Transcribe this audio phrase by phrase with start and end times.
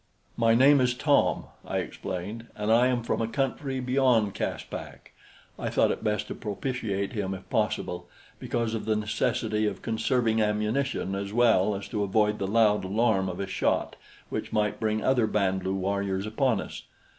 [0.35, 5.13] "My name is Tom," I explained, "and I am from a country beyond Caspak."
[5.59, 8.09] I thought it best to propitiate him if possible,
[8.39, 13.29] because of the necessity of conserving ammunition as well as to avoid the loud alarm
[13.29, 13.95] of a shot
[14.29, 16.81] which might bring other Band lu warriors upon us.